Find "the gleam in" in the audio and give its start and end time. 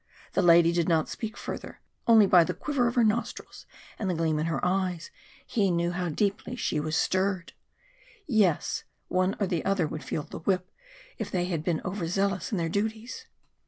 4.09-4.47